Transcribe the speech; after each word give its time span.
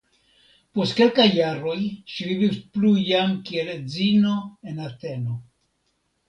Post 0.77 0.93
kelkaj 0.99 1.25
jaroj 1.39 1.75
ŝi 2.13 2.25
vivis 2.29 2.55
plu 2.77 2.95
jam 3.11 3.37
kiel 3.51 3.71
edzino 3.75 4.33
en 4.73 4.83
Ateno. 4.89 5.37